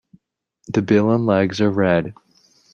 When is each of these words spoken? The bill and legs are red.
The 0.69 0.81
bill 0.81 1.11
and 1.11 1.27
legs 1.27 1.61
are 1.61 1.69
red. 1.69 2.15